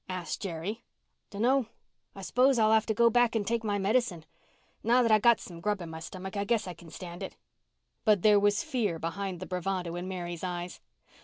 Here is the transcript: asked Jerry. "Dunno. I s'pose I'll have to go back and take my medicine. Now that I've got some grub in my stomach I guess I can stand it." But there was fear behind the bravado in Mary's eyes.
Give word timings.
asked 0.09 0.41
Jerry. 0.41 0.83
"Dunno. 1.29 1.67
I 2.15 2.23
s'pose 2.23 2.57
I'll 2.57 2.71
have 2.71 2.87
to 2.87 2.93
go 2.95 3.11
back 3.11 3.35
and 3.35 3.45
take 3.45 3.63
my 3.63 3.77
medicine. 3.77 4.25
Now 4.81 5.03
that 5.03 5.11
I've 5.11 5.21
got 5.21 5.39
some 5.39 5.61
grub 5.61 5.79
in 5.79 5.91
my 5.91 5.99
stomach 5.99 6.35
I 6.35 6.43
guess 6.43 6.65
I 6.67 6.73
can 6.73 6.89
stand 6.89 7.21
it." 7.21 7.37
But 8.03 8.23
there 8.23 8.39
was 8.39 8.63
fear 8.63 8.97
behind 8.97 9.39
the 9.39 9.45
bravado 9.45 9.95
in 9.95 10.07
Mary's 10.07 10.43
eyes. 10.43 10.79